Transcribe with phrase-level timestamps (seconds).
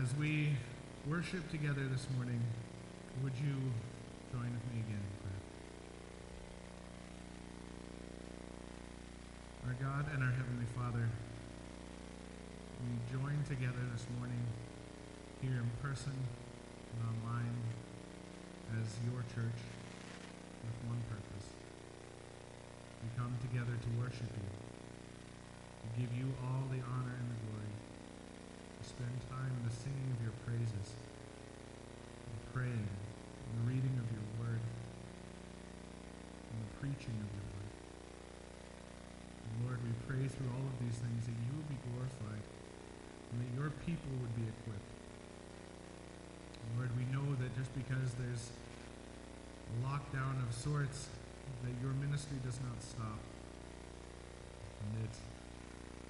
[0.00, 0.56] As we
[1.06, 2.40] worship together this morning,
[3.22, 3.52] would you
[4.32, 5.04] join with me again?
[9.68, 11.04] Our God and our Heavenly Father,
[12.80, 14.40] we join together this morning
[15.42, 17.52] here in person and online
[18.80, 19.60] as your church
[20.64, 21.52] with one purpose.
[23.04, 27.51] We come together to worship you, to give you all the honor and the glory,
[28.92, 34.26] spend time in the singing of your praises, and praying, and the reading of your
[34.36, 34.60] word,
[36.52, 37.72] and the preaching of your word.
[39.48, 42.44] And Lord, we pray through all of these things that you would be glorified
[43.32, 44.92] and that your people would be equipped.
[46.76, 48.52] Lord, we know that just because there's
[49.72, 51.08] a lockdown of sorts,
[51.64, 53.20] that your ministry does not stop.
[54.84, 55.16] And it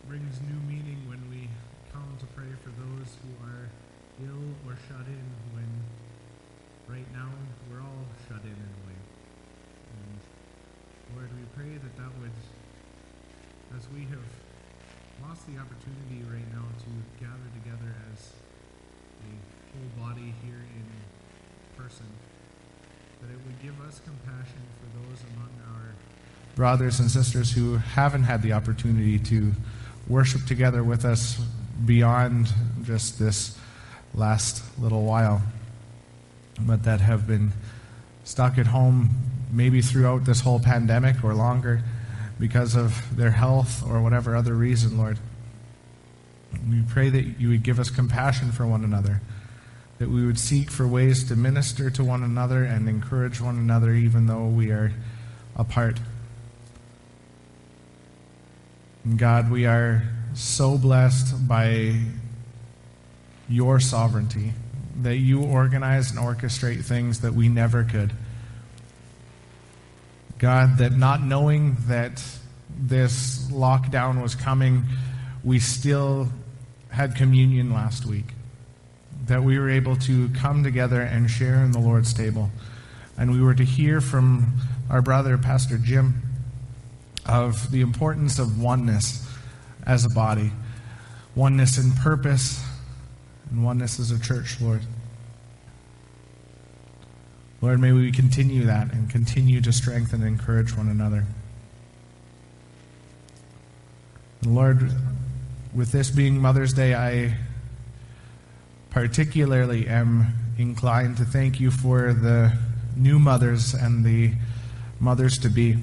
[0.09, 1.47] brings new meaning when we
[1.93, 3.69] come to pray for those who are
[4.25, 5.69] ill or shut in when
[6.89, 7.29] right now
[7.69, 8.99] we're all shut in in a way.
[9.93, 10.17] And
[11.17, 12.37] Lord, we pray that that would,
[13.77, 14.25] as we have
[15.21, 16.91] lost the opportunity right now to
[17.21, 18.33] gather together as
[19.29, 19.33] a
[19.77, 20.87] whole body here in
[21.77, 22.09] person,
[23.21, 25.93] that it would give us compassion for those among our
[26.57, 29.53] brothers and sisters who haven't had the opportunity to
[30.09, 31.41] worship together with us
[31.85, 32.53] beyond
[32.85, 33.59] just this
[34.15, 35.43] last little while,
[36.61, 37.53] but that have been
[38.25, 39.11] stuck at home
[39.51, 41.83] maybe throughout this whole pandemic or longer
[42.39, 45.19] because of their health or whatever other reason, Lord.
[46.69, 49.21] We pray that you would give us compassion for one another
[50.03, 53.93] that we would seek for ways to minister to one another and encourage one another
[53.93, 54.93] even though we are
[55.55, 56.01] apart.
[59.05, 60.03] And God, we are
[60.35, 62.01] so blessed by
[63.49, 64.53] your sovereignty
[65.03, 68.13] that you organize and orchestrate things that we never could.
[70.39, 72.23] God, that not knowing that
[72.77, 74.85] this lockdown was coming,
[75.45, 76.29] we still
[76.91, 78.27] had communion last week
[79.27, 82.51] that we were able to come together and share in the Lord's table.
[83.17, 86.23] And we were to hear from our brother, Pastor Jim,
[87.25, 89.27] of the importance of oneness
[89.87, 90.53] as a body,
[91.35, 92.65] oneness in purpose,
[93.51, 94.83] and oneness as a church, Lord.
[97.61, 101.27] Lord, may we continue that and continue to strengthen and encourage one another.
[104.43, 104.91] And Lord,
[105.73, 107.37] with this being Mother's Day, I
[108.91, 112.53] particularly am inclined to thank you for the
[112.97, 114.33] new mothers and the
[114.99, 115.79] mothers to be.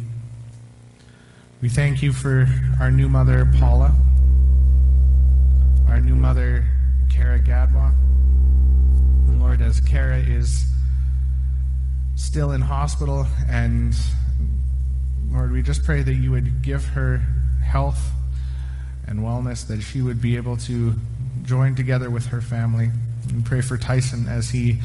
[1.62, 2.48] We thank you for
[2.80, 3.94] our new mother, Paula,
[5.90, 6.66] our new mother,
[7.12, 7.94] Kara Gadwa.
[9.38, 10.66] Lord, as Kara is
[12.16, 13.94] still in hospital, and
[15.30, 17.18] Lord, we just pray that you would give her
[17.62, 18.10] health
[19.06, 20.94] and wellness, that she would be able to
[21.44, 22.90] join together with her family.
[23.36, 24.80] We pray for Tyson as he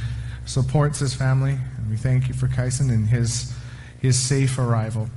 [0.45, 1.57] supports his family.
[1.77, 3.55] And we thank you for Tyson and his,
[4.01, 5.09] his safe arrival.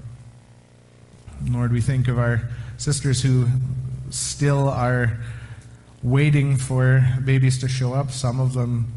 [1.46, 2.42] Lord, we think of our
[2.78, 3.48] sisters who
[4.10, 5.20] still are
[6.04, 8.94] waiting for babies to show up, some of them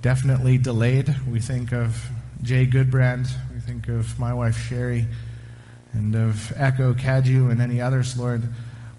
[0.00, 1.14] definitely delayed.
[1.28, 2.08] We think of
[2.42, 5.06] Jay Goodbrand, we think of my wife Sherry,
[5.92, 8.42] and of Echo Kaju and any others, Lord.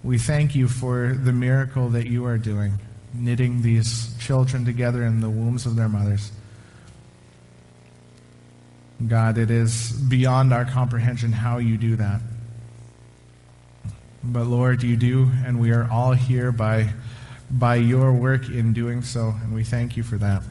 [0.02, 2.78] We thank you for the miracle that you are doing,
[3.12, 6.30] knitting these children together in the wombs of their mothers.
[9.06, 12.20] God, it is beyond our comprehension how you do that.
[14.26, 16.94] But Lord, you do, and we are all here by,
[17.50, 20.42] by your work in doing so, and we thank you for that.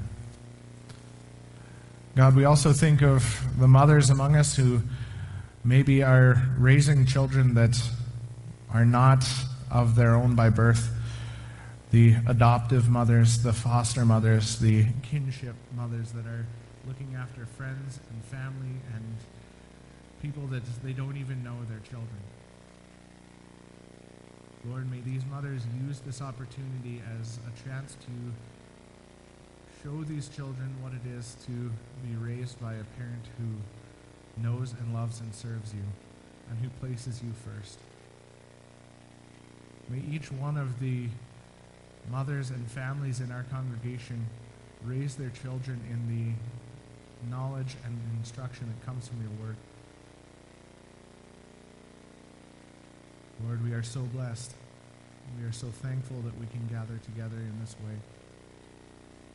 [2.16, 4.84] God, we also think of the mothers among us who
[5.64, 7.82] maybe are raising children that
[8.72, 9.28] are not
[9.72, 10.92] of their own by birth.
[11.90, 16.46] The adoptive mothers, the foster mothers, the kinship mothers that are
[16.88, 19.04] looking after friends and family and
[20.22, 22.22] people that they don't even know their children.
[24.70, 28.12] Lord, may these mothers use this opportunity as a chance to
[29.84, 31.72] show these children what it is to
[32.08, 35.84] be raised by a parent who knows and loves and serves you
[36.50, 37.80] and who places you first.
[39.90, 41.08] May each one of the
[42.10, 44.28] mothers and families in our congregation
[44.86, 49.56] raise their children in the knowledge and instruction that comes from your word.
[53.46, 54.54] Lord, we are so blessed.
[55.40, 57.96] We are so thankful that we can gather together in this way.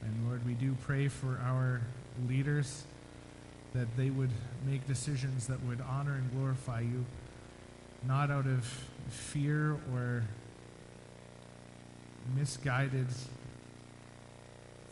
[0.02, 1.80] And Lord, we do pray for our
[2.28, 2.84] leaders
[3.74, 4.30] that they would
[4.66, 7.04] make decisions that would honor and glorify you,
[8.06, 8.64] not out of
[9.08, 10.24] fear or
[12.36, 13.06] misguided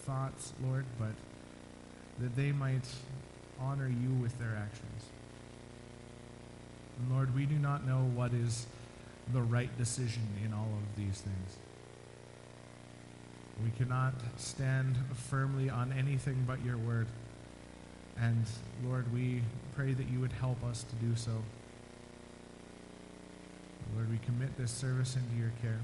[0.01, 1.13] thoughts, Lord, but
[2.19, 2.87] that they might
[3.61, 5.05] honor you with their actions.
[6.99, 8.67] And Lord, we do not know what is
[9.33, 11.57] the right decision in all of these things.
[13.65, 17.07] We cannot stand firmly on anything but your word.
[18.19, 18.45] And
[18.85, 19.43] Lord, we
[19.75, 21.43] pray that you would help us to do so.
[23.95, 25.81] Lord, we commit this service into your care.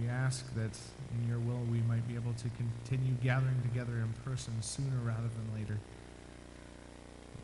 [0.00, 0.78] We ask that
[1.16, 5.28] in your will we might be able to continue gathering together in person sooner rather
[5.28, 5.78] than later.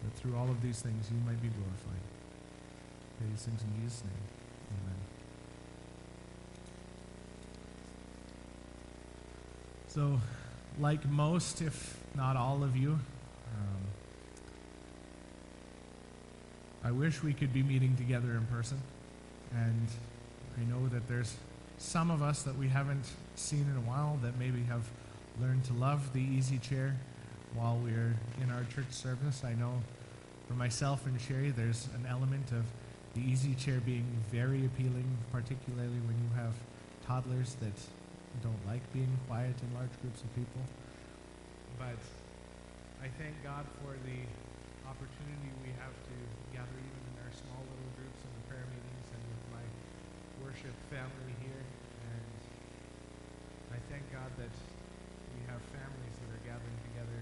[0.02, 2.04] That through all of these things you might be glorified.
[3.18, 4.33] Pray these things in Jesus' name.
[4.82, 4.94] Amen.
[9.88, 10.20] So,
[10.80, 13.80] like most, if not all of you, um,
[16.82, 18.80] I wish we could be meeting together in person.
[19.52, 19.88] And
[20.60, 21.36] I know that there's
[21.78, 23.04] some of us that we haven't
[23.36, 24.88] seen in a while that maybe have
[25.40, 26.96] learned to love the easy chair
[27.54, 29.42] while we're in our church service.
[29.44, 29.80] I know
[30.48, 32.64] for myself and Sherry, there's an element of
[33.14, 36.54] the easy chair being very appealing, particularly when you have
[37.06, 37.78] toddlers that
[38.42, 40.58] don't like being quiet in large groups of people.
[41.78, 42.02] But
[42.98, 44.20] I thank God for the
[44.90, 46.16] opportunity we have to
[46.50, 49.64] gather even in our small little groups in the prayer meetings and with my
[50.42, 51.62] worship family here.
[52.10, 52.34] And
[53.70, 54.54] I thank God that
[55.38, 57.20] we have families that are gathering together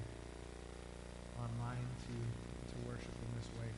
[1.36, 3.68] online to, to worship in this way.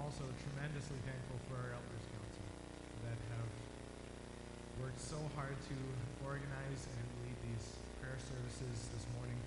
[0.00, 2.46] Also tremendously thankful for our Elders Council
[3.04, 3.50] that have
[4.80, 5.76] worked so hard to
[6.24, 9.38] organize and lead these prayer services this morning.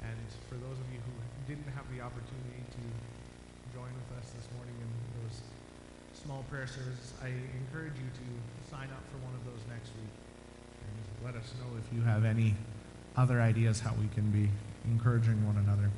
[0.00, 0.16] And
[0.46, 1.14] for those of you who
[1.50, 2.82] didn't have the opportunity to
[3.74, 4.90] join with us this morning in
[5.20, 5.42] those
[6.14, 8.26] small prayer services, I encourage you to
[8.70, 10.14] sign up for one of those next week.
[10.88, 10.94] And
[11.26, 12.54] let us know if you have any
[13.18, 14.48] other ideas how we can be
[14.86, 15.90] encouraging one another.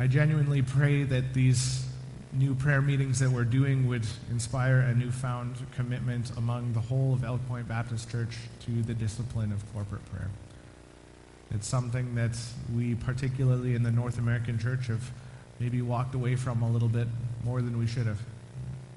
[0.00, 1.84] I genuinely pray that these
[2.32, 7.22] new prayer meetings that we're doing would inspire a newfound commitment among the whole of
[7.22, 10.30] Elk Point Baptist Church to the discipline of corporate prayer.
[11.50, 12.34] It's something that
[12.74, 15.10] we, particularly in the North American church, have
[15.58, 17.08] maybe walked away from a little bit
[17.44, 18.22] more than we should have.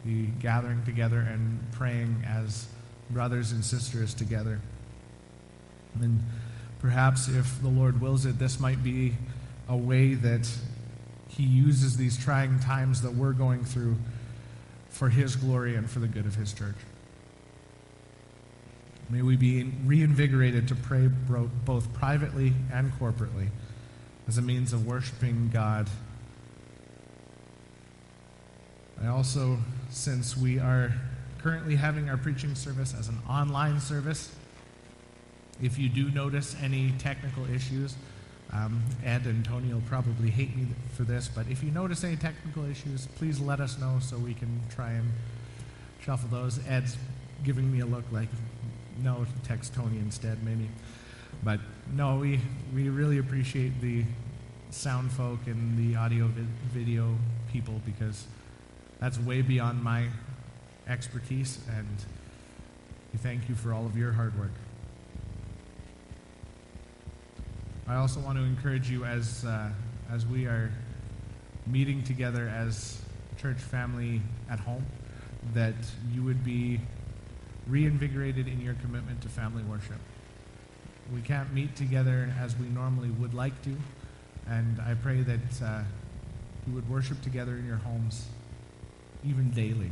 [0.06, 2.68] The gathering together and praying as
[3.10, 4.62] brothers and sisters together.
[6.00, 6.22] And
[6.80, 9.16] perhaps if the Lord wills it, this might be
[9.68, 10.50] a way that
[11.36, 13.96] he uses these trying times that we're going through
[14.90, 16.76] for His glory and for the good of His church.
[19.10, 23.50] May we be reinvigorated to pray both privately and corporately
[24.28, 25.90] as a means of worshiping God.
[29.02, 29.58] I also,
[29.90, 30.94] since we are
[31.40, 34.34] currently having our preaching service as an online service,
[35.62, 37.96] if you do notice any technical issues,
[38.54, 42.16] um, Ed and Tony will probably hate me for this, but if you notice any
[42.16, 45.12] technical issues, please let us know so we can try and
[46.02, 46.60] shuffle those.
[46.68, 46.96] Ed's
[47.44, 48.30] giving me a look like,
[49.02, 50.70] no, text Tony instead, maybe.
[51.44, 51.60] But
[51.96, 52.40] no, we,
[52.74, 54.04] we really appreciate the
[54.70, 57.16] sound folk and the audio vi- video
[57.52, 58.28] people because
[59.00, 60.08] that's way beyond my
[60.88, 61.88] expertise, and
[63.12, 64.52] we thank you for all of your hard work.
[67.86, 69.70] I also want to encourage you as, uh,
[70.10, 70.72] as we are
[71.68, 73.02] meeting together as
[73.38, 74.86] church family at home
[75.54, 75.76] that
[76.14, 76.80] you would be
[77.68, 80.00] reinvigorated in your commitment to family worship.
[81.14, 83.76] We can't meet together as we normally would like to,
[84.48, 85.84] and I pray that uh,
[86.66, 88.28] you would worship together in your homes
[89.26, 89.92] even daily.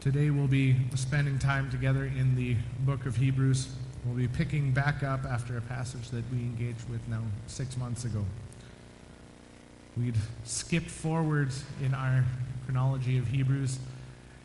[0.00, 3.68] Today we'll be spending time together in the book of Hebrews.
[4.04, 8.06] We'll be picking back up after a passage that we engaged with now six months
[8.06, 8.24] ago.
[9.96, 11.50] We'd skipped forward
[11.84, 12.24] in our
[12.64, 13.78] chronology of Hebrews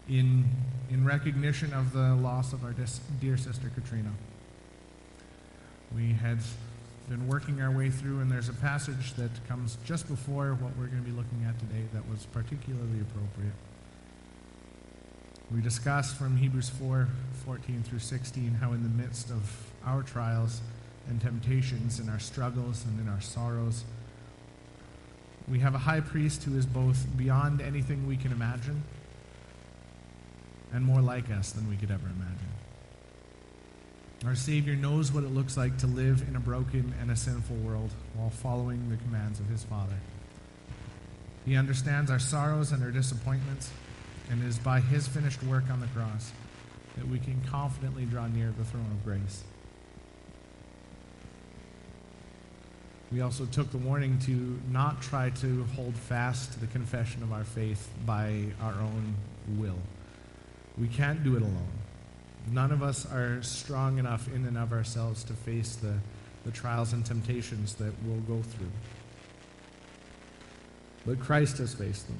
[0.09, 0.43] in,
[0.89, 4.11] in recognition of the loss of our dis- dear sister Katrina.
[5.95, 6.39] We had
[7.07, 10.87] been working our way through, and there's a passage that comes just before what we're
[10.87, 13.53] going to be looking at today that was particularly appropriate.
[15.53, 17.07] We discussed from Hebrews 4
[17.45, 20.61] 14 through 16 how, in the midst of our trials
[21.07, 23.83] and temptations, in our struggles and in our sorrows,
[25.47, 28.83] we have a high priest who is both beyond anything we can imagine
[30.73, 32.49] and more like us than we could ever imagine.
[34.25, 37.57] Our Savior knows what it looks like to live in a broken and a sinful
[37.57, 39.97] world while following the commands of his Father.
[41.45, 43.69] He understands our sorrows and our disappointments,
[44.29, 46.31] and it is by his finished work on the cross
[46.97, 49.43] that we can confidently draw near the throne of grace.
[53.11, 57.31] We also took the warning to not try to hold fast to the confession of
[57.31, 59.15] our faith by our own
[59.57, 59.77] will.
[60.77, 61.71] We can't do it alone.
[62.51, 65.93] None of us are strong enough in and of ourselves to face the,
[66.43, 68.71] the trials and temptations that we'll go through.
[71.05, 72.17] But Christ has faced them.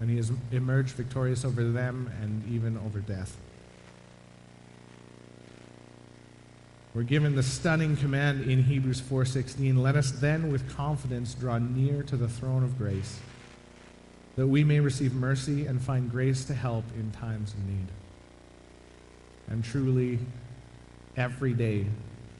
[0.00, 3.36] And he has emerged victorious over them and even over death.
[6.94, 12.02] We're given the stunning command in Hebrews 4:16, "Let us then with confidence draw near
[12.04, 13.18] to the throne of grace,
[14.36, 17.88] that we may receive mercy and find grace to help in times of need."
[19.48, 20.18] And truly
[21.16, 21.86] every day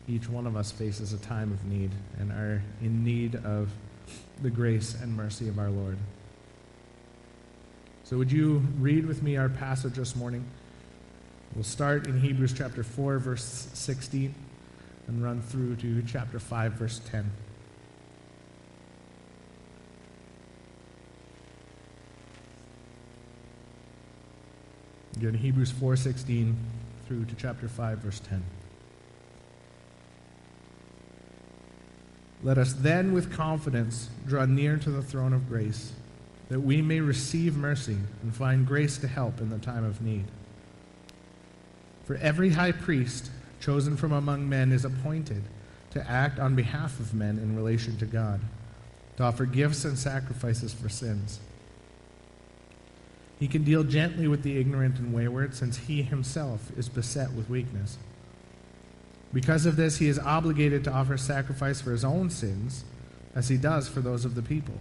[0.08, 3.72] each one of us faces a time of need and are in need of
[4.42, 5.98] the grace and mercy of our Lord.
[8.08, 10.42] So, would you read with me our passage this morning?
[11.54, 14.34] We'll start in Hebrews chapter 4, verse 16,
[15.08, 17.30] and run through to chapter 5, verse 10.
[25.18, 26.54] Again, Hebrews 4:16
[27.06, 28.42] through to chapter 5 verse 10.
[32.42, 35.92] Let us then with confidence draw near to the throne of grace,
[36.48, 40.24] that we may receive mercy and find grace to help in the time of need.
[42.04, 45.42] For every high priest chosen from among men is appointed
[45.90, 48.40] to act on behalf of men in relation to God,
[49.16, 51.40] to offer gifts and sacrifices for sins.
[53.38, 57.48] He can deal gently with the ignorant and wayward, since he himself is beset with
[57.48, 57.98] weakness.
[59.32, 62.84] Because of this, he is obligated to offer sacrifice for his own sins,
[63.34, 64.74] as he does for those of the people.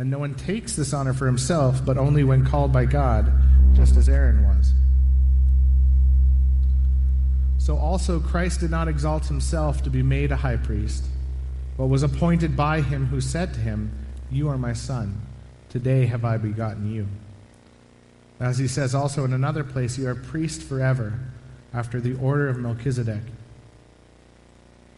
[0.00, 3.30] And no one takes this honor for himself, but only when called by God,
[3.74, 4.72] just as Aaron was.
[7.58, 11.04] So also Christ did not exalt himself to be made a high priest,
[11.76, 13.92] but was appointed by him who said to him,
[14.30, 15.20] You are my son.
[15.68, 17.06] Today have I begotten you.
[18.40, 21.20] As he says also in another place, You are priest forever,
[21.74, 23.20] after the order of Melchizedek.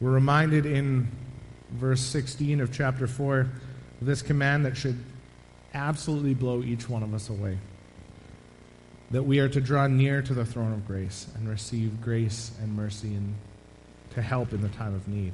[0.00, 1.08] We're reminded in
[1.70, 3.48] verse 16 of chapter 4 of
[4.02, 5.02] this command that should
[5.72, 7.58] absolutely blow each one of us away.
[9.10, 12.76] That we are to draw near to the throne of grace and receive grace and
[12.76, 13.36] mercy and
[14.14, 15.32] to help in the time of need.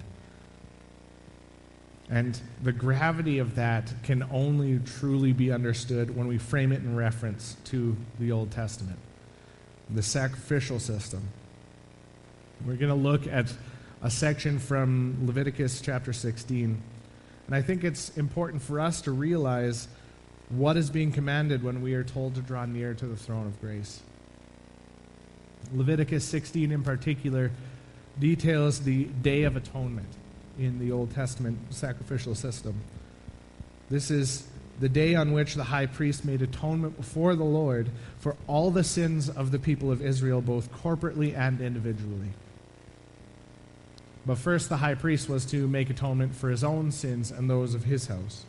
[2.08, 6.94] And the gravity of that can only truly be understood when we frame it in
[6.94, 8.98] reference to the Old Testament,
[9.90, 11.28] the sacrificial system.
[12.64, 13.52] We're going to look at
[14.02, 16.82] a section from Leviticus chapter 16.
[17.46, 19.86] And I think it's important for us to realize
[20.48, 23.60] what is being commanded when we are told to draw near to the throne of
[23.60, 24.02] grace.
[25.72, 27.52] Leviticus 16, in particular,
[28.18, 30.08] details the Day of Atonement
[30.58, 32.74] in the Old Testament sacrificial system.
[33.88, 34.48] This is
[34.80, 38.82] the day on which the high priest made atonement before the Lord for all the
[38.82, 42.30] sins of the people of Israel, both corporately and individually.
[44.24, 47.74] But first, the high priest was to make atonement for his own sins and those
[47.74, 48.44] of his house.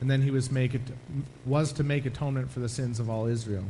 [0.00, 0.82] And then he was, make it,
[1.44, 3.64] was to make atonement for the sins of all Israel.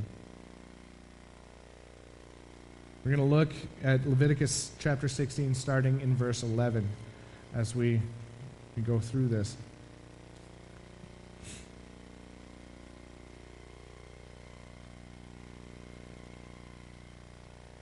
[3.05, 6.87] We're going to look at Leviticus chapter 16, starting in verse 11,
[7.55, 8.01] as we,
[8.87, 9.57] go through this.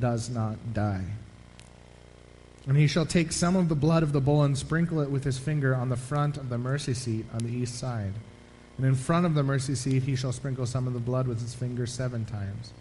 [0.00, 1.04] does not die.
[2.66, 5.22] And he shall take some of the blood of the bull and sprinkle it with
[5.24, 8.12] his finger on the front of the mercy seat on the east side.
[8.76, 11.40] And in front of the mercy seat he shall sprinkle some of the blood with
[11.40, 12.72] his finger seven times.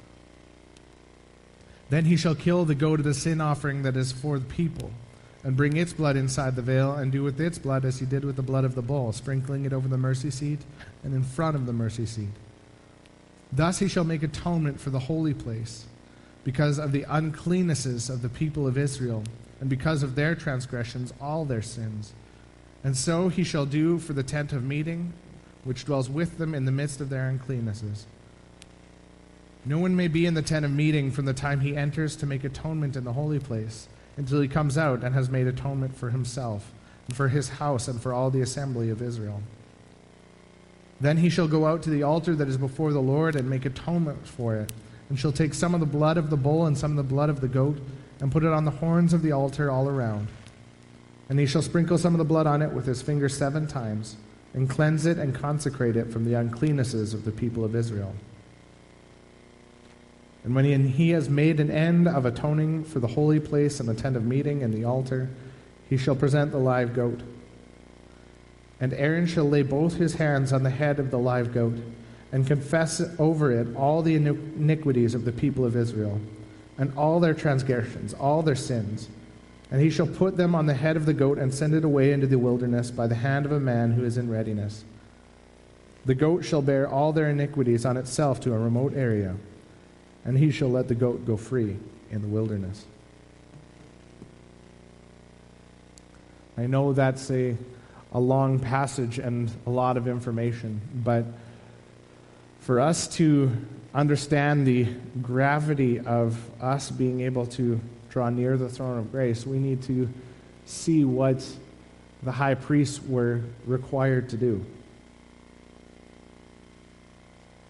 [1.89, 4.91] Then he shall kill the goat of the sin offering that is for the people,
[5.43, 8.25] and bring its blood inside the veil, and do with its blood as he did
[8.25, 10.61] with the blood of the bull, sprinkling it over the mercy seat
[11.03, 12.33] and in front of the mercy seat.
[13.51, 15.85] Thus he shall make atonement for the holy place,
[16.45, 19.23] because of the uncleannesses of the people of Israel
[19.59, 22.13] and because of their transgressions, all their sins.
[22.83, 25.13] And so he shall do for the tent of meeting,
[25.63, 28.05] which dwells with them in the midst of their uncleannesses.
[29.65, 32.27] No one may be in the tent of meeting from the time he enters to
[32.27, 36.11] make atonement in the holy place until he comes out and has made atonement for
[36.11, 36.71] himself,
[37.07, 39.41] and for his house, and for all the assembly of Israel.
[41.01, 43.65] Then he shall go out to the altar that is before the Lord and make
[43.65, 44.71] atonement for it,
[45.09, 47.29] and shall take some of the blood of the bull and some of the blood
[47.29, 47.77] of the goat
[48.19, 50.27] and put it on the horns of the altar all around.
[51.29, 54.15] And he shall sprinkle some of the blood on it with his finger seven times,
[54.53, 58.15] and cleanse it and consecrate it from the uncleannesses of the people of Israel.
[60.43, 63.95] And when he has made an end of atoning for the holy place and the
[63.95, 65.29] tent of meeting and the altar,
[65.89, 67.21] he shall present the live goat.
[68.79, 71.79] And Aaron shall lay both his hands on the head of the live goat,
[72.35, 76.19] and confess over it all the iniquities of the people of Israel
[76.77, 79.07] and all their transgressions, all their sins.
[79.71, 82.11] And he shall put them on the head of the goat and send it away
[82.11, 84.83] into the wilderness by the hand of a man who is in readiness.
[86.05, 89.37] The goat shall bear all their iniquities on itself to a remote area,
[90.25, 91.77] and he shall let the goat go free
[92.11, 92.83] in the wilderness.
[96.57, 97.55] I know that's a,
[98.11, 101.23] a long passage and a lot of information, but
[102.65, 103.55] for us to
[103.93, 104.87] understand the
[105.21, 110.09] gravity of us being able to draw near the throne of grace, we need to
[110.65, 111.47] see what
[112.23, 114.65] the high priests were required to do.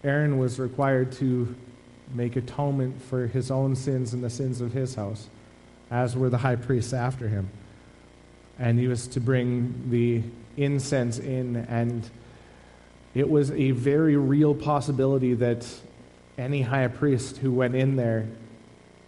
[0.02, 1.54] Aaron was required to
[2.14, 5.28] make atonement for his own sins and the sins of his house,
[5.90, 7.50] as were the high priests after him.
[8.58, 10.22] And he was to bring the
[10.56, 12.08] incense in, and
[13.16, 15.66] it was a very real possibility that
[16.36, 18.28] any high priest who went in there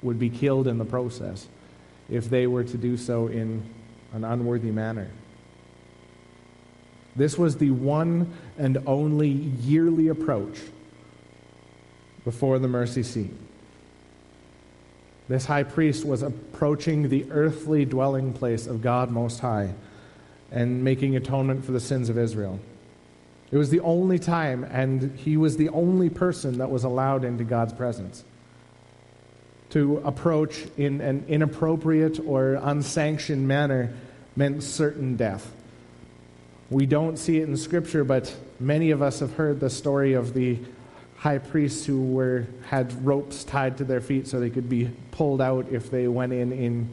[0.00, 1.46] would be killed in the process
[2.08, 3.62] if they were to do so in
[4.14, 5.10] an unworthy manner.
[7.16, 10.58] This was the one and only yearly approach
[12.24, 13.34] before the mercy seat.
[15.28, 19.74] This high priest was approaching the earthly dwelling place of God Most High
[20.50, 22.58] and making atonement for the sins of Israel.
[23.50, 27.44] It was the only time, and he was the only person that was allowed into
[27.44, 28.24] God's presence.
[29.70, 33.92] To approach in an inappropriate or unsanctioned manner
[34.36, 35.50] meant certain death.
[36.70, 40.34] We don't see it in Scripture, but many of us have heard the story of
[40.34, 40.58] the
[41.16, 45.40] high priests who were, had ropes tied to their feet so they could be pulled
[45.40, 46.88] out if they went in in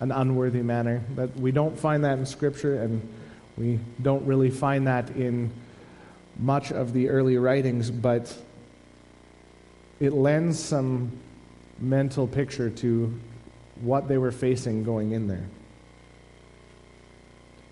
[0.00, 1.02] an unworthy manner.
[1.14, 3.06] But we don't find that in Scripture, and
[3.56, 5.50] we don't really find that in
[6.38, 8.36] much of the early writings, but
[10.00, 11.12] it lends some
[11.78, 13.18] mental picture to
[13.80, 15.44] what they were facing going in there.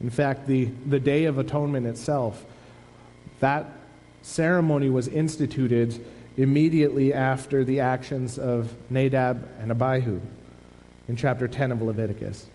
[0.01, 2.45] In fact, the, the Day of Atonement itself,
[3.41, 3.71] that
[4.23, 6.05] ceremony was instituted
[6.37, 10.21] immediately after the actions of Nadab and Abihu
[11.09, 12.47] in chapter 10 of Leviticus.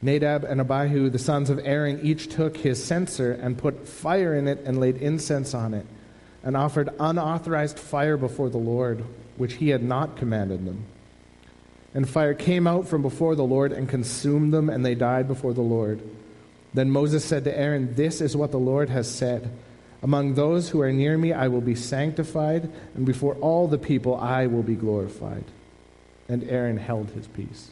[0.00, 4.46] Nadab and Abihu, the sons of Aaron, each took his censer and put fire in
[4.46, 5.86] it and laid incense on it,
[6.42, 9.04] and offered unauthorized fire before the Lord,
[9.36, 10.84] which he had not commanded them.
[11.94, 15.52] And fire came out from before the Lord and consumed them, and they died before
[15.52, 16.00] the Lord.
[16.74, 19.50] Then Moses said to Aaron, This is what the Lord has said.
[20.00, 24.14] Among those who are near me, I will be sanctified, and before all the people,
[24.14, 25.44] I will be glorified.
[26.28, 27.70] And Aaron held his peace.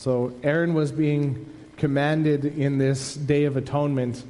[0.00, 1.44] So Aaron was being
[1.76, 4.24] commanded in this Day of Atonement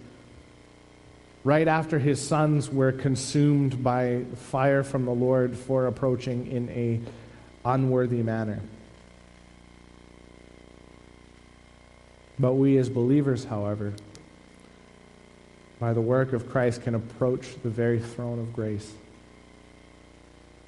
[1.45, 7.01] right after his sons were consumed by fire from the Lord for approaching in a
[7.65, 8.59] unworthy manner.
[12.37, 13.93] But we as believers, however,
[15.79, 18.93] by the work of Christ can approach the very throne of grace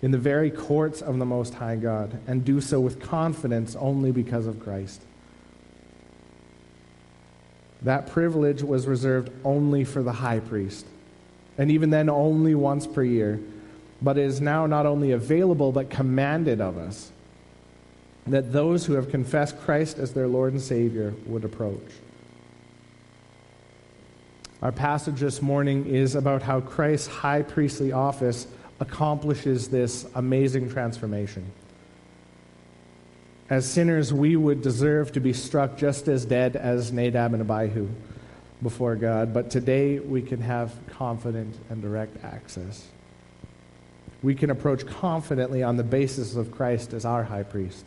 [0.02, 4.10] in the very courts of the Most High God, and do so with confidence only
[4.10, 5.00] because of Christ.
[7.84, 10.86] that privilege was reserved only for the high priest,
[11.58, 13.40] and even then only once per year.
[14.00, 17.12] But it is now not only available, but commanded of us
[18.26, 21.82] that those who have confessed Christ as their Lord and Savior would approach.
[24.60, 28.46] Our passage this morning is about how Christ's high priestly office
[28.82, 31.50] accomplishes this amazing transformation.
[33.48, 37.88] As sinners, we would deserve to be struck just as dead as Nadab and Abihu
[38.60, 42.86] before God, but today we can have confident and direct access.
[44.22, 47.86] We can approach confidently on the basis of Christ as our high priest.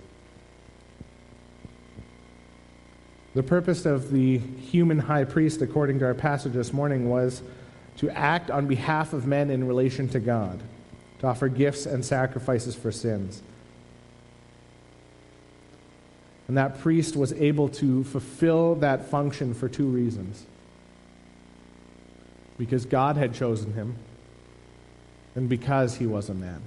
[3.34, 7.42] The purpose of the human high priest, according to our passage this morning, was
[7.98, 10.62] to act on behalf of men in relation to God,
[11.26, 13.42] to offer gifts and sacrifices for sins.
[16.48, 20.46] And that priest was able to fulfill that function for two reasons
[22.60, 23.96] because God had chosen him,
[25.34, 26.62] and because he was a man.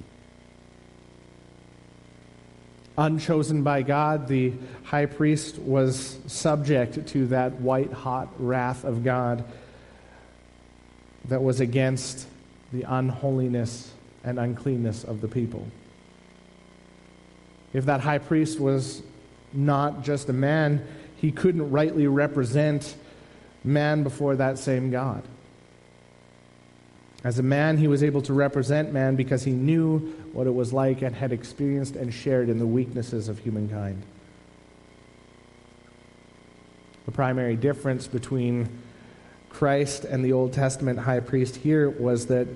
[2.99, 9.45] Unchosen by God, the high priest was subject to that white hot wrath of God
[11.27, 12.27] that was against
[12.73, 13.93] the unholiness
[14.25, 15.67] and uncleanness of the people.
[17.73, 19.03] If that high priest was
[19.53, 22.97] not just a man, he couldn't rightly represent
[23.65, 25.23] man before that same God.
[27.25, 29.99] As a man, he was able to represent man because he knew
[30.33, 34.03] what it was like and had experienced and shared in the weaknesses of humankind.
[37.07, 38.69] The primary difference between
[39.49, 42.47] Christ and the Old Testament high priest here was that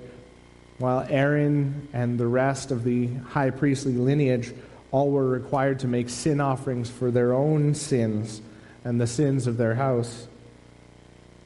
[0.79, 4.53] while Aaron and the rest of the high priestly lineage
[4.91, 8.43] all were required to make sin offerings for their own sins
[8.85, 10.27] and the sins of their house,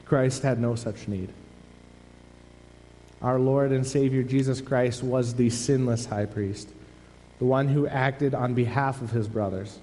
[0.05, 1.31] Christ had no such need.
[3.21, 6.69] Our Lord and Savior Jesus Christ was the sinless high priest,
[7.39, 9.79] the one who acted on behalf of his brothers.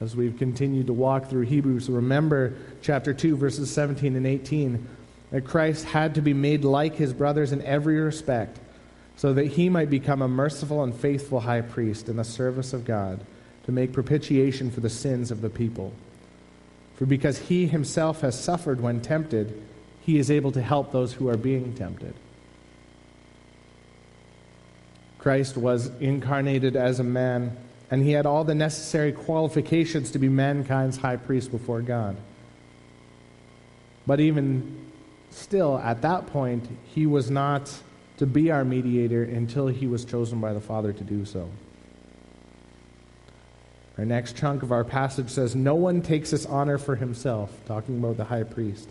[0.00, 4.86] As we've continued to walk through Hebrews, remember chapter 2, verses 17 and 18,
[5.30, 8.58] that Christ had to be made like his brothers in every respect
[9.16, 12.84] so that he might become a merciful and faithful high priest in the service of
[12.84, 13.20] God
[13.64, 15.92] to make propitiation for the sins of the people.
[16.96, 19.60] For because he himself has suffered when tempted,
[20.00, 22.14] he is able to help those who are being tempted.
[25.18, 27.56] Christ was incarnated as a man,
[27.90, 32.16] and he had all the necessary qualifications to be mankind's high priest before God.
[34.06, 34.87] But even
[35.30, 37.72] still, at that point, he was not
[38.18, 41.48] to be our mediator until he was chosen by the Father to do so.
[43.96, 47.98] Our next chunk of our passage says, No one takes this honor for himself, talking
[47.98, 48.88] about the high priest,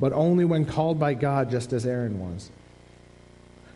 [0.00, 2.50] but only when called by God, just as Aaron was.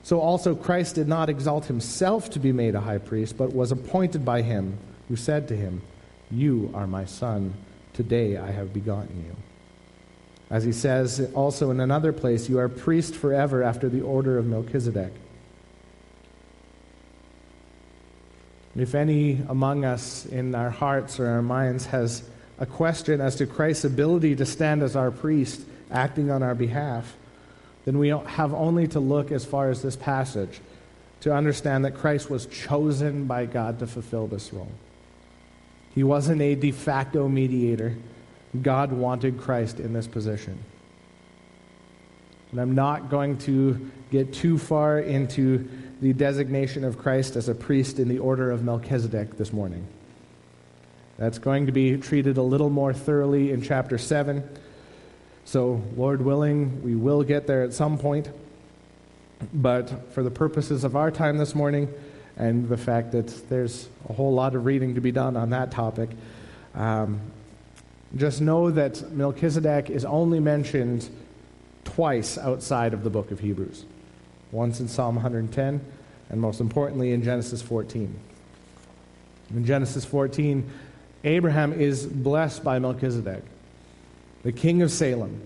[0.03, 3.73] So also Christ did not exalt himself to be made a high priest, but was
[3.73, 5.83] appointed by him, who said to him,
[6.31, 7.55] You are my son,
[7.93, 9.37] today I have begotten you.
[10.51, 14.47] As he says also in another place, you are priest forever after the order of
[14.47, 15.13] Melchizedek.
[18.77, 22.29] If any among us in our hearts or our minds has
[22.59, 27.17] a question as to Christ's ability to stand as our priest, acting on our behalf,
[27.85, 30.61] then we have only to look as far as this passage
[31.21, 34.73] to understand that Christ was chosen by God to fulfill this role.
[35.95, 37.97] He wasn't a de facto mediator.
[38.63, 40.59] God wanted Christ in this position.
[42.51, 45.69] And I'm not going to get too far into
[46.01, 49.87] the designation of Christ as a priest in the order of Melchizedek this morning.
[51.17, 54.49] That's going to be treated a little more thoroughly in chapter 7.
[55.45, 58.31] So, Lord willing, we will get there at some point.
[59.53, 61.93] But for the purposes of our time this morning
[62.37, 65.71] and the fact that there's a whole lot of reading to be done on that
[65.71, 66.11] topic,
[66.75, 67.21] um,
[68.17, 71.09] just know that Melchizedek is only mentioned
[71.85, 73.85] twice outside of the book of Hebrews
[74.53, 75.81] once in Psalm 110,
[76.31, 78.15] and most importantly in Genesis 14.
[79.51, 80.71] In Genesis 14,
[81.25, 83.43] Abraham is blessed by Melchizedek,
[84.45, 85.43] the king of Salem,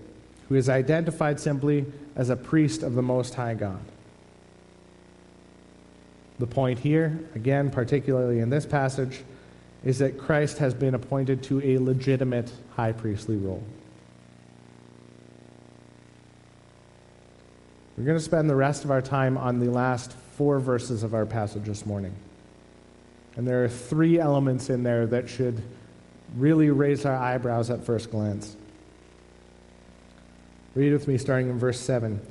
[0.47, 3.79] who is identified simply as a priest of the Most High God.
[6.37, 9.23] The point here, again, particularly in this passage,
[9.83, 13.63] is that Christ has been appointed to a legitimate high priestly role.
[17.97, 21.13] We're going to spend the rest of our time on the last four verses of
[21.13, 22.15] our passage this morning.
[23.35, 25.61] And there are three elements in there that should
[26.35, 28.55] really raise our eyebrows at first glance.
[30.75, 32.21] Read with me starting in verse 7.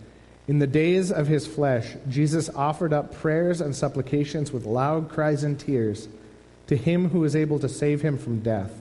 [0.46, 5.44] In the days of his flesh, Jesus offered up prayers and supplications with loud cries
[5.44, 6.08] and tears
[6.68, 8.72] to him who was able to save him from death.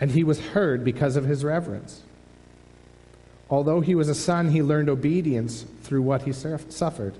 [0.00, 2.02] And he was heard because of his reverence.
[3.50, 7.14] Although he was a son, he learned obedience through what he suffered.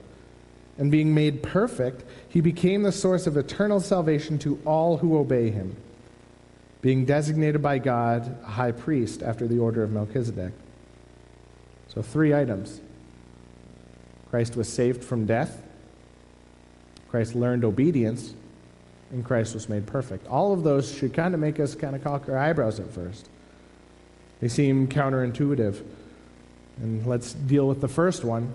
[0.78, 5.50] And being made perfect, he became the source of eternal salvation to all who obey
[5.50, 5.76] him,
[6.80, 10.52] being designated by God a high priest after the order of Melchizedek.
[11.88, 12.80] So, three items
[14.30, 15.62] Christ was saved from death,
[17.08, 18.34] Christ learned obedience,
[19.14, 20.26] and Christ was made perfect.
[20.26, 23.28] All of those should kind of make us kind of cock our eyebrows at first.
[24.40, 25.82] They seem counterintuitive.
[26.78, 28.52] And let's deal with the first one.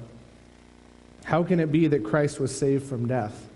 [1.24, 3.48] How can it be that Christ was saved from death?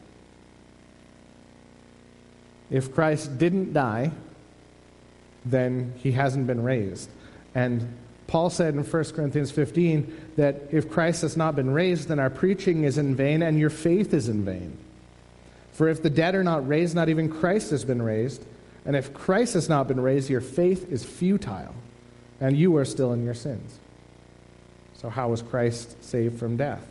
[2.71, 4.11] If Christ didn't die,
[5.43, 7.09] then he hasn't been raised.
[7.53, 12.19] And Paul said in 1 Corinthians 15 that if Christ has not been raised, then
[12.19, 14.77] our preaching is in vain and your faith is in vain.
[15.73, 18.45] For if the dead are not raised, not even Christ has been raised.
[18.85, 21.73] And if Christ has not been raised, your faith is futile,
[22.39, 23.79] and you are still in your sins.
[24.95, 26.87] So, how was Christ saved from death?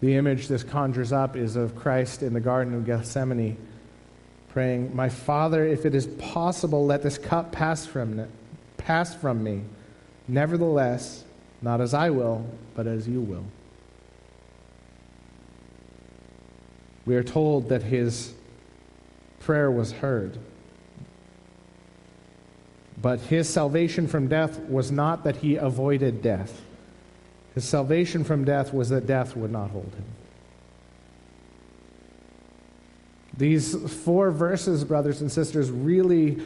[0.00, 3.56] The image this conjures up is of Christ in the Garden of Gethsemane
[4.56, 8.26] praying, My Father, if it is possible, let this cup pass from,
[8.78, 9.64] pass from me.
[10.28, 11.24] Nevertheless,
[11.60, 13.44] not as I will, but as you will.
[17.06, 18.34] We are told that his
[19.40, 20.36] prayer was heard.
[23.00, 26.62] But his salvation from death was not that he avoided death.
[27.54, 30.04] His salvation from death was that death would not hold him.
[33.36, 36.42] These four verses, brothers and sisters, really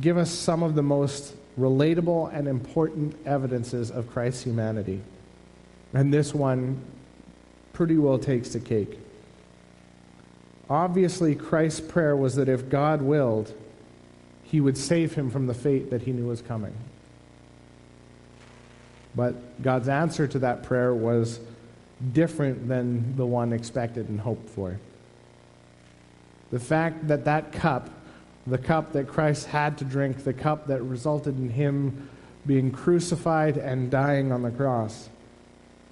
[0.00, 5.02] give us some of the most relatable and important evidences of Christ's humanity.
[5.92, 6.80] And this one
[7.72, 8.98] pretty well takes the cake.
[10.70, 13.54] Obviously, Christ's prayer was that if God willed,
[14.42, 16.74] he would save him from the fate that he knew was coming.
[19.14, 21.40] But God's answer to that prayer was
[22.12, 24.78] different than the one expected and hoped for.
[26.50, 27.90] The fact that that cup,
[28.46, 32.08] the cup that Christ had to drink, the cup that resulted in him
[32.46, 35.08] being crucified and dying on the cross,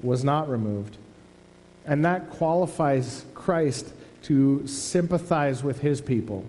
[0.03, 0.97] was not removed.
[1.85, 3.93] And that qualifies Christ
[4.27, 6.45] to sympathize with his people.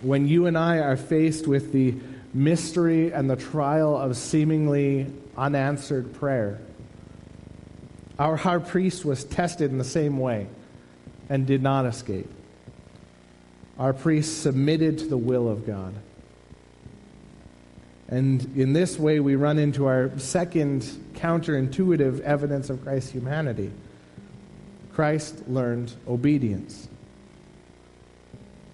[0.00, 1.94] When you and I are faced with the
[2.34, 6.60] mystery and the trial of seemingly unanswered prayer,
[8.18, 10.48] our high priest was tested in the same way
[11.28, 12.28] and did not escape.
[13.78, 15.94] Our priest submitted to the will of God.
[18.08, 23.70] And in this way, we run into our second counterintuitive evidence of Christ's humanity.
[24.98, 26.88] Christ learned obedience.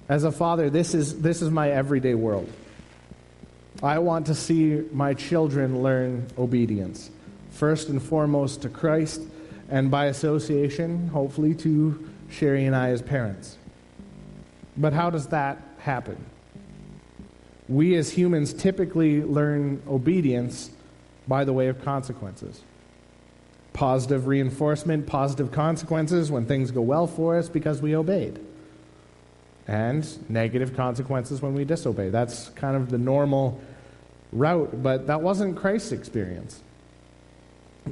[0.08, 2.50] As a father, this is, this is my everyday world.
[3.82, 7.10] I want to see my children learn obedience,
[7.50, 9.20] first and foremost to Christ,
[9.68, 13.58] and by association, hopefully, to Sherry and I as parents.
[14.78, 16.16] But how does that happen?
[17.68, 20.70] We as humans typically learn obedience
[21.28, 22.62] by the way of consequences
[23.74, 28.40] positive reinforcement, positive consequences when things go well for us because we obeyed,
[29.68, 32.08] and negative consequences when we disobey.
[32.08, 33.60] That's kind of the normal
[34.32, 36.62] route, but that wasn't Christ's experience.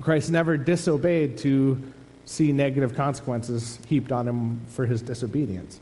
[0.01, 1.83] Christ never disobeyed to
[2.25, 5.81] see negative consequences heaped on him for his disobedience.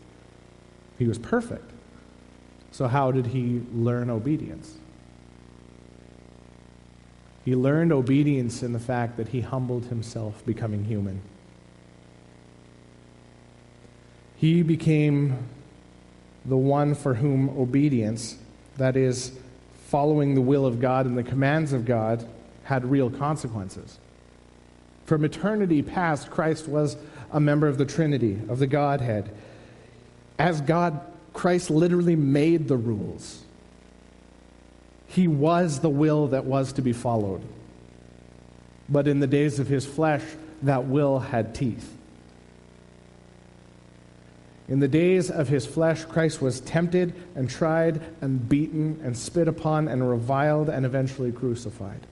[0.98, 1.70] He was perfect.
[2.72, 4.79] So, how did he learn obedience?
[7.44, 11.22] He learned obedience in the fact that he humbled himself, becoming human.
[14.36, 15.48] He became
[16.44, 18.36] the one for whom obedience,
[18.76, 19.32] that is,
[19.88, 22.26] following the will of God and the commands of God,
[22.64, 23.98] had real consequences.
[25.04, 26.96] From eternity past, Christ was
[27.32, 29.30] a member of the Trinity, of the Godhead.
[30.38, 31.00] As God,
[31.32, 33.42] Christ literally made the rules.
[35.10, 37.42] He was the will that was to be followed.
[38.88, 40.22] But in the days of his flesh,
[40.62, 41.96] that will had teeth.
[44.68, 49.48] In the days of his flesh, Christ was tempted and tried and beaten and spit
[49.48, 52.06] upon and reviled and eventually crucified.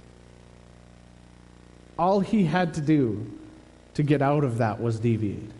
[1.96, 3.30] All he had to do
[3.94, 5.50] to get out of that was deviate.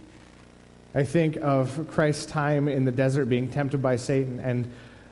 [0.92, 4.68] I think of Christ's time in the desert being tempted by Satan, and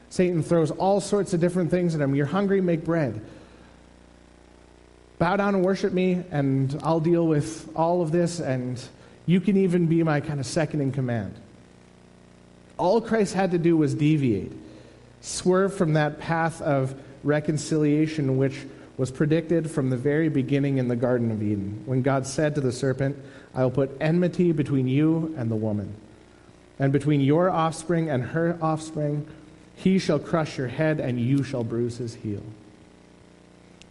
[0.09, 2.15] Satan throws all sorts of different things at him.
[2.15, 3.21] You're hungry, make bread.
[5.19, 8.83] Bow down and worship me, and I'll deal with all of this, and
[9.25, 11.35] you can even be my kind of second in command.
[12.79, 14.53] All Christ had to do was deviate,
[15.23, 18.67] swerve from that path of reconciliation which
[18.99, 22.61] was predicted from the very beginning in the Garden of Eden, when God said to
[22.61, 23.17] the serpent,
[23.55, 25.95] I will put enmity between you and the woman,
[26.79, 29.27] and between your offspring and her offspring.
[29.77, 32.43] He shall crush your head, and you shall bruise his heel.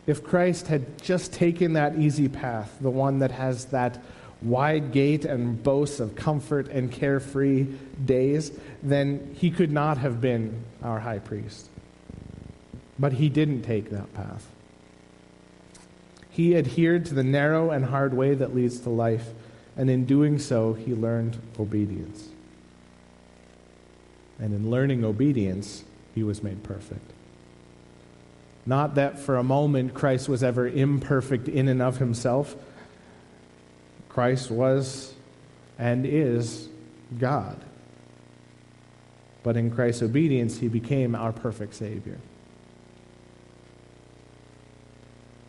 [0.07, 4.03] If Christ had just taken that easy path, the one that has that
[4.41, 7.67] wide gate and boasts of comfort and carefree
[8.03, 8.51] days,
[8.83, 11.69] then he could not have been our high priest.
[12.99, 14.47] But he didn't take that path.
[16.29, 19.29] He adhered to the narrow and hard way that leads to life,
[19.77, 22.29] and in doing so, he learned obedience.
[24.39, 27.11] And in learning obedience, he was made perfect.
[28.65, 32.55] Not that for a moment Christ was ever imperfect in and of himself.
[34.09, 35.13] Christ was
[35.77, 36.69] and is
[37.19, 37.61] God.
[39.43, 42.17] But in Christ's obedience, he became our perfect Savior.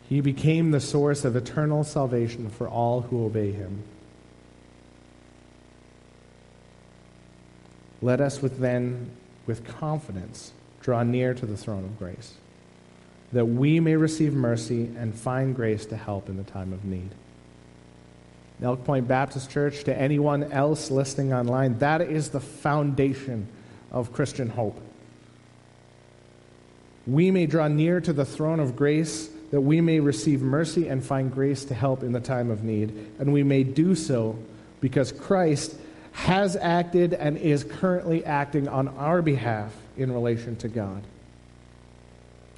[0.07, 3.83] He became the source of eternal salvation for all who obey him.
[8.01, 9.09] Let us with then,
[9.45, 12.33] with confidence, draw near to the throne of grace,
[13.33, 17.09] that we may receive mercy and find grace to help in the time of need.
[18.61, 23.47] Elk Point Baptist Church, to anyone else listening online, that is the foundation
[23.91, 24.79] of Christian hope.
[27.05, 31.03] We may draw near to the throne of grace that we may receive mercy and
[31.03, 32.89] find grace to help in the time of need.
[33.19, 34.37] And we may do so
[34.81, 35.75] because Christ
[36.17, 41.03] has acted and is currently acting on our behalf in relation to God.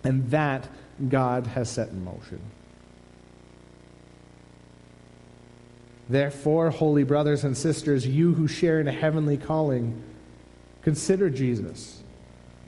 [0.01, 0.65] And that
[1.09, 2.39] God has set in motion.
[6.07, 10.01] Therefore, holy brothers and sisters, you who share in a heavenly calling,
[10.81, 12.01] consider Jesus,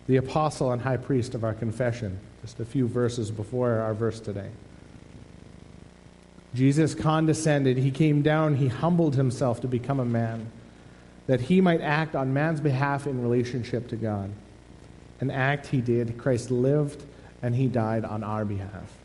[0.07, 4.19] the apostle and high priest of our confession just a few verses before our verse
[4.19, 4.49] today.
[6.53, 10.51] Jesus condescended, he came down, he humbled himself to become a man,
[11.31, 14.29] that he might act on man's behalf in relationship to God.
[15.21, 16.17] An act he did.
[16.17, 17.05] Christ lived
[17.41, 18.97] and he died on our behalf.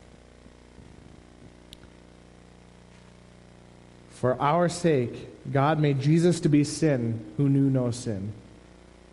[4.09, 8.33] For our sake, God made Jesus to be sin who knew no sin,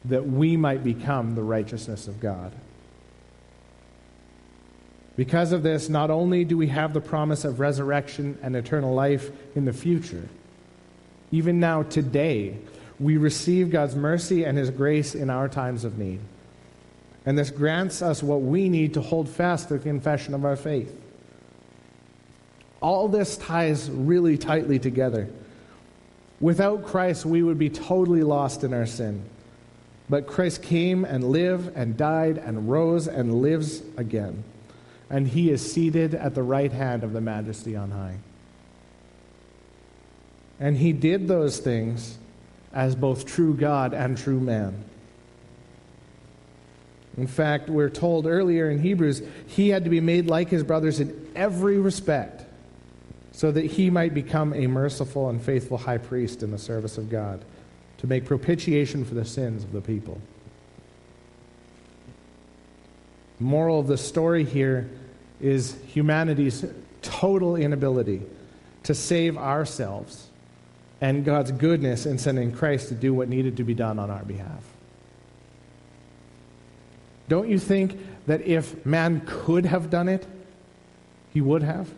[0.06, 2.50] that we might become the righteousness of God.
[5.14, 9.30] Because of this, not only do we have the promise of resurrection and eternal life
[9.54, 10.28] in the future,
[11.30, 12.56] even now, today,
[12.98, 16.20] we receive God's mercy and His grace in our times of need.
[17.26, 20.56] And this grants us what we need to hold fast to the confession of our
[20.56, 20.94] faith.
[22.80, 25.28] All this ties really tightly together.
[26.40, 29.24] Without Christ, we would be totally lost in our sin.
[30.10, 34.44] But Christ came and lived and died and rose and lives again
[35.10, 38.18] and he is seated at the right hand of the majesty on high.
[40.58, 42.18] And he did those things
[42.74, 44.84] as both true God and true man.
[47.16, 50.98] In fact, we're told earlier in Hebrews, he had to be made like his brothers
[50.98, 52.44] in every respect
[53.30, 57.08] so that he might become a merciful and faithful high priest in the service of
[57.08, 57.44] God
[57.98, 60.20] to make propitiation for the sins of the people.
[63.40, 64.88] moral of the story here
[65.40, 66.64] is humanity's
[67.02, 68.22] total inability
[68.82, 70.28] to save ourselves
[71.04, 74.24] and God's goodness in sending Christ to do what needed to be done on our
[74.24, 74.64] behalf.
[77.28, 80.26] Don't you think that if man could have done it,
[81.34, 81.90] he would have?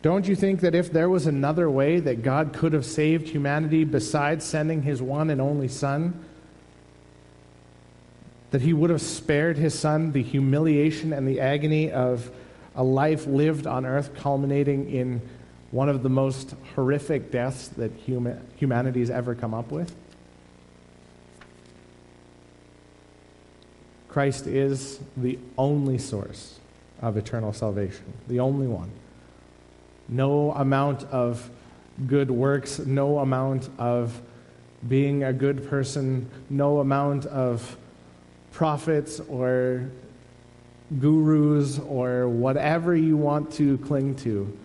[0.00, 3.82] Don't you think that if there was another way that God could have saved humanity
[3.82, 6.24] besides sending his one and only Son,
[8.52, 12.30] that he would have spared his son the humiliation and the agony of
[12.76, 15.20] a life lived on earth, culminating in
[15.70, 19.94] one of the most horrific deaths that human, humanity has ever come up with?
[24.08, 26.58] Christ is the only source
[27.00, 28.90] of eternal salvation, the only one.
[30.08, 31.50] No amount of
[32.06, 34.20] good works, no amount of
[34.88, 37.76] being a good person, no amount of
[38.52, 39.90] prophets or
[40.98, 44.56] gurus or whatever you want to cling to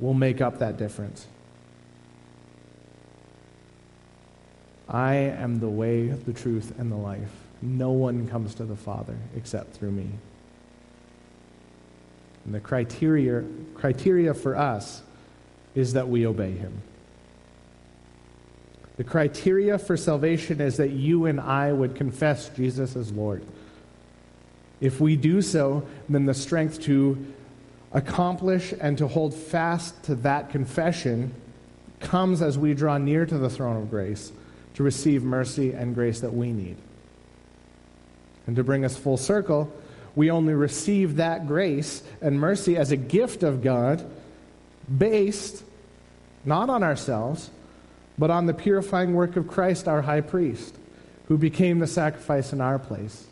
[0.00, 1.26] will make up that difference.
[4.88, 7.30] I am the way, the truth, and the life.
[7.62, 10.10] No one comes to the Father except through me.
[12.44, 15.02] And the criteria, criteria for us
[15.74, 16.82] is that we obey him.
[18.96, 23.44] The criteria for salvation is that you and I would confess Jesus as Lord.
[24.80, 27.26] If we do so, then the strength to
[27.94, 31.32] accomplish and to hold fast to that confession
[32.00, 34.32] comes as we draw near to the throne of grace
[34.74, 36.76] to receive mercy and grace that we need.
[38.46, 39.72] And to bring us full circle,
[40.16, 44.04] we only receive that grace and mercy as a gift of God
[44.98, 45.64] based
[46.44, 47.50] not on ourselves,
[48.18, 50.76] but on the purifying work of Christ, our high priest,
[51.28, 53.26] who became the sacrifice in our place.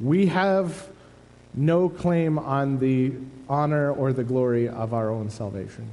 [0.00, 0.88] We have
[1.54, 3.12] no claim on the
[3.48, 5.90] honor or the glory of our own salvation.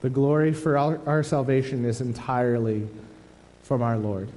[0.00, 2.88] The glory for our, our salvation is entirely
[3.62, 4.30] from our Lord.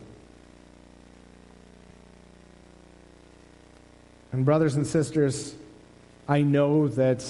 [4.33, 5.55] And, brothers and sisters,
[6.27, 7.23] I know that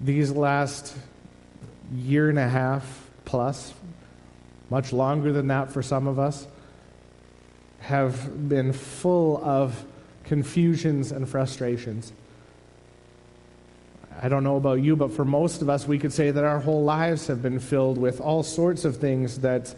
[0.00, 0.94] these last
[1.94, 3.72] year and a half plus,
[4.68, 6.46] much longer than that for some of us,
[7.80, 9.84] have been full of
[10.24, 12.12] confusions and frustrations.
[14.20, 16.58] I don't know about you, but for most of us, we could say that our
[16.58, 19.74] whole lives have been filled with all sorts of things that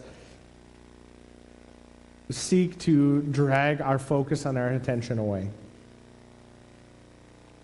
[2.31, 5.49] seek to drag our focus and our attention away.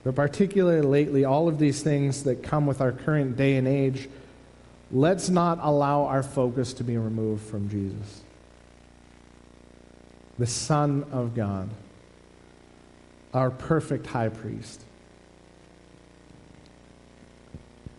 [0.03, 4.07] But particularly lately, all of these things that come with our current day and age,
[4.91, 8.21] let's not allow our focus to be removed from Jesus,
[10.37, 11.69] the Son of God,
[13.33, 14.83] our perfect high priest.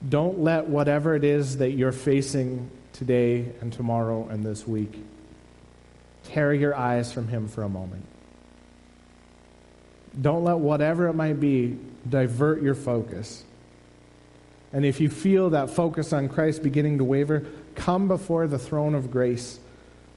[0.09, 4.95] Don't let whatever it is that you're facing today and tomorrow and this week
[6.24, 8.05] tear your eyes from Him for a moment.
[10.20, 11.78] Don't let whatever it might be
[12.09, 13.45] divert your focus.
[14.72, 18.95] And if you feel that focus on Christ beginning to waver, come before the throne
[18.95, 19.59] of grace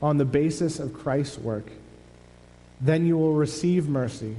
[0.02, 1.72] on the basis of Christ's work.
[2.82, 4.36] Then you will receive mercy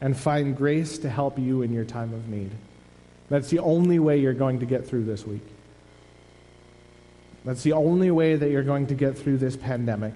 [0.00, 2.50] and find grace to help you in your time of need.
[3.30, 5.46] That's the only way you're going to get through this week.
[7.44, 10.14] That's the only way that you're going to get through this pandemic.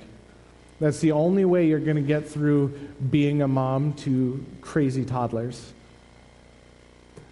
[0.80, 2.78] That's the only way you're going to get through
[3.11, 5.72] being a mom to crazy toddlers.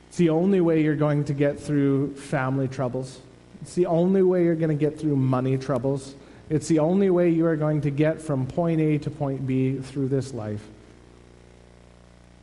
[0.09, 3.21] It's the only way you're going to get through family troubles.
[3.61, 6.15] It's the only way you're going to get through money troubles.
[6.51, 9.79] It's the only way you are going to get from point A to point B
[9.79, 10.67] through this life.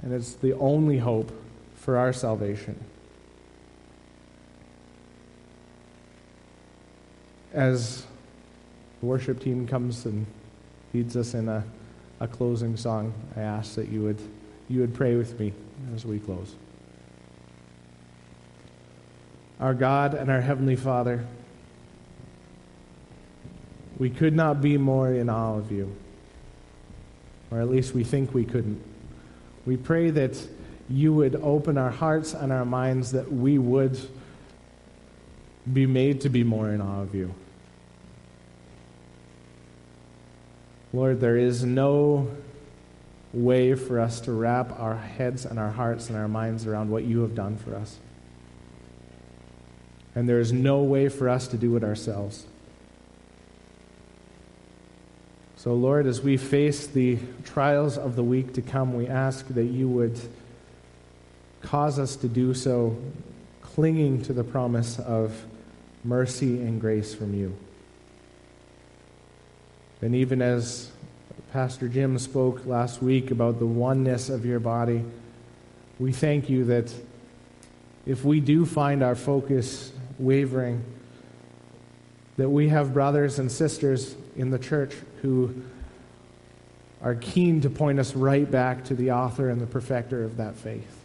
[0.02, 1.32] And it's the only hope
[1.76, 2.84] for our salvation.
[7.54, 8.06] as
[9.00, 10.26] the worship team comes and
[10.94, 11.64] leads us in a,
[12.20, 14.20] a closing song, I ask that you would,
[14.70, 15.54] you would pray with me
[15.96, 16.56] as we close.
[19.60, 21.26] Our God and our Heavenly Father,
[24.02, 25.96] we could not be more in awe of you,
[27.52, 28.82] or at least we think we couldn't.
[29.64, 30.36] We pray that
[30.90, 34.00] you would open our hearts and our minds that we would
[35.72, 37.32] be made to be more in awe of you.
[40.94, 42.28] Lord, there is no
[43.34, 47.04] way for us to wrap our heads and our hearts and our minds around what
[47.04, 48.00] you have done for us.
[50.16, 52.48] And there is no way for us to do it ourselves.
[55.62, 59.66] So, Lord, as we face the trials of the week to come, we ask that
[59.66, 60.20] you would
[61.62, 62.98] cause us to do so
[63.62, 65.46] clinging to the promise of
[66.04, 67.56] mercy and grace from you.
[70.02, 70.90] And even as
[71.54, 75.06] Pastor Jim spoke last week about the oneness of your body,
[76.00, 76.92] we thank you that
[78.08, 80.84] if we do find our focus wavering,
[82.38, 85.64] that we have brothers and sisters in the church who
[87.02, 90.56] are keen to point us right back to the author and the perfecter of that
[90.56, 90.98] faith.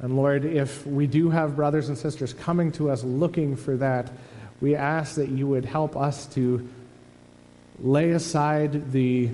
[0.00, 4.10] And Lord, if we do have brothers and sisters coming to us looking for that,
[4.60, 6.68] we ask that you would help us to
[7.80, 9.30] lay aside the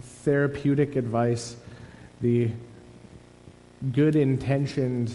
[0.00, 1.56] therapeutic advice,
[2.20, 2.50] the
[3.92, 5.12] good intentioned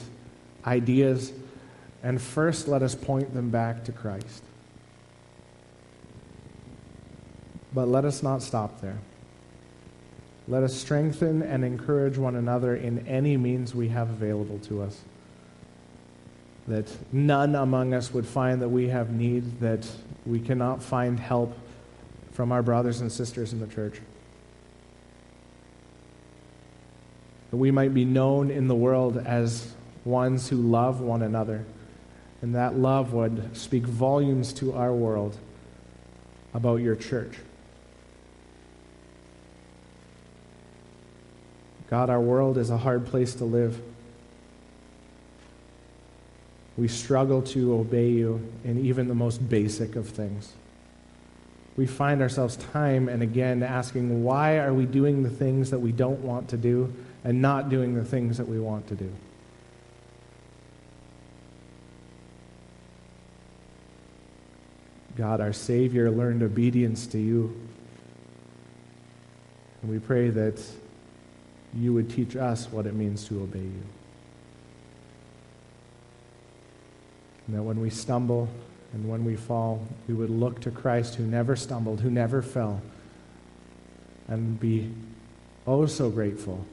[0.65, 1.33] ideas,
[2.03, 4.43] and first let us point them back to Christ.
[7.73, 8.99] But let us not stop there.
[10.47, 15.01] Let us strengthen and encourage one another in any means we have available to us.
[16.67, 19.85] that none among us would find that we have need, that
[20.25, 21.57] we cannot find help
[22.31, 23.99] from our brothers and sisters in the church.
[27.51, 29.73] That we might be known in the world as
[30.05, 31.65] ones who love one another,
[32.41, 35.37] and that love would speak volumes to our world
[36.53, 37.37] about your church.
[41.93, 43.79] God, our world is a hard place to live.
[46.75, 50.53] We struggle to obey you in even the most basic of things.
[51.77, 55.91] We find ourselves time and again asking, why are we doing the things that we
[55.91, 56.91] don't want to do
[57.23, 59.13] and not doing the things that we want to do?
[65.15, 67.55] God, our Savior, learned obedience to you.
[69.83, 70.59] And we pray that
[71.75, 73.83] you would teach us what it means to obey you.
[77.47, 78.47] And that when we stumble
[78.93, 82.81] and when we fall, we would look to Christ who never stumbled, who never fell,
[84.27, 84.93] and be
[85.65, 86.65] oh so grateful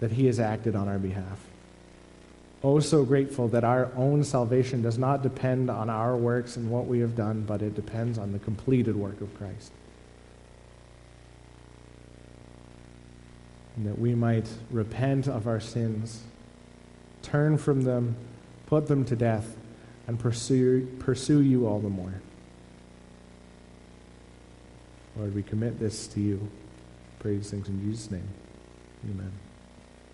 [0.00, 1.38] that he has acted on our behalf.
[2.64, 6.86] Oh, so grateful that our own salvation does not depend on our works and what
[6.86, 9.72] we have done, but it depends on the completed work of Christ.
[13.78, 16.22] That we might repent of our sins,
[17.22, 18.16] turn from them,
[18.66, 19.56] put them to death,
[20.06, 22.20] and pursue, pursue you all the more.
[25.16, 26.48] Lord, we commit this to you.
[27.18, 28.28] Praise things in Jesus' name.
[29.10, 29.32] Amen.